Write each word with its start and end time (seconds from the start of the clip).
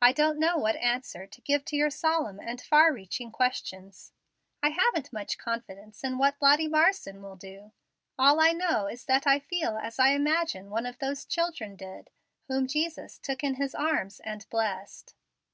I 0.00 0.12
don't 0.12 0.38
know 0.38 0.56
what 0.56 0.76
answer 0.76 1.26
to 1.26 1.40
give 1.42 1.62
to 1.66 1.76
your 1.76 1.90
solemn 1.90 2.40
and 2.40 2.58
far 2.58 2.90
reaching 2.90 3.30
questions. 3.30 4.12
I 4.62 4.70
haven't 4.70 5.12
much 5.12 5.36
confidence 5.36 6.02
in 6.02 6.16
what 6.16 6.40
Lottie 6.40 6.66
Marsden 6.68 7.20
will 7.20 7.36
do. 7.36 7.72
All 8.18 8.40
I 8.40 8.52
know 8.52 8.86
is 8.86 9.04
that 9.04 9.26
I 9.26 9.38
feel 9.38 9.76
as 9.76 9.98
I 9.98 10.12
imagine 10.12 10.70
one 10.70 10.86
of 10.86 10.98
those 11.00 11.26
children 11.26 11.76
did 11.76 12.08
whom 12.46 12.66
Jesus 12.66 13.18
took 13.18 13.44
in 13.44 13.56
his 13.56 13.74
arms 13.74 14.20
and 14.20 14.48
blessed." 14.48 15.14